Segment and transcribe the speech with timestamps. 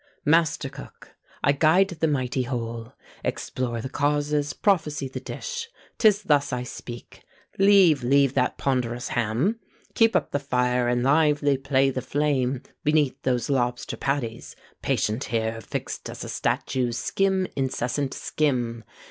[0.25, 1.13] MASTER COOK.
[1.43, 2.91] I guide the mighty whole;
[3.23, 5.69] Explore the causes, prophesy the dish.
[5.99, 7.21] 'Tis thus I speak:
[7.59, 9.59] "Leave, leave that ponderous ham;
[9.93, 15.61] Keep up the fire, and lively play the flame Beneath those lobster patties; patient here,
[15.61, 18.83] Fix'd as a statue, skim, incessant skim.